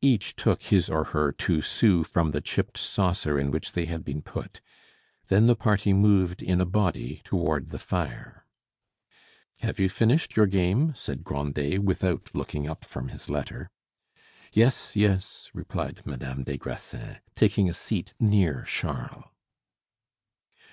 Each 0.00 0.36
took 0.36 0.62
his 0.62 0.88
or 0.88 1.02
her 1.02 1.32
two 1.32 1.60
sous 1.60 2.06
from 2.06 2.30
the 2.30 2.40
chipped 2.40 2.78
saucer 2.78 3.40
in 3.40 3.50
which 3.50 3.72
they 3.72 3.86
had 3.86 4.04
been 4.04 4.22
put; 4.22 4.60
then 5.26 5.48
the 5.48 5.56
party 5.56 5.92
moved 5.92 6.40
in 6.44 6.60
a 6.60 6.64
body 6.64 7.20
toward 7.24 7.70
the 7.70 7.78
fire. 7.80 8.46
"Have 9.62 9.80
you 9.80 9.88
finished 9.88 10.36
your 10.36 10.46
game?" 10.46 10.94
said 10.94 11.24
Grandet, 11.24 11.80
without 11.80 12.30
looking 12.36 12.68
up 12.68 12.84
from 12.84 13.08
his 13.08 13.28
letter. 13.28 13.68
"Yes, 14.52 14.94
yes!" 14.94 15.50
replied 15.52 16.02
Madame 16.06 16.44
des 16.44 16.56
Grassins, 16.56 17.16
taking 17.34 17.68
a 17.68 17.74
seat 17.74 18.14
near 18.20 18.62
Charles. 18.68 19.24